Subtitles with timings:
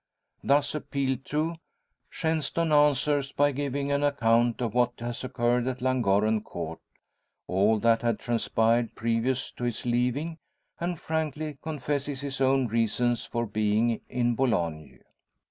[0.43, 1.57] Thus appealed to,
[2.09, 6.79] Shenstone answers by giving an account of what has occurred at Llangorren Court
[7.45, 10.39] all that had transpired previous to his leaving;
[10.79, 15.01] and frankly confesses his own reasons for being in Boulogne.